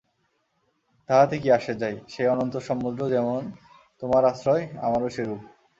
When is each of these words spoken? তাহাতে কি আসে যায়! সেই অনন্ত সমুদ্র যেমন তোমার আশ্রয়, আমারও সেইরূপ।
তাহাতে 1.09 1.35
কি 1.39 1.49
আসে 1.51 1.73
যায়! 1.81 1.97
সেই 2.09 2.27
অনন্ত 2.27 2.55
সমুদ্র 2.67 3.01
যেমন 3.09 3.41
তোমার 4.01 4.23
আশ্রয়, 4.25 4.63
আমারও 4.79 5.09
সেইরূপ। 5.09 5.41